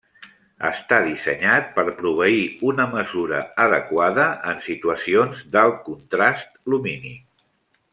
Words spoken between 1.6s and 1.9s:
per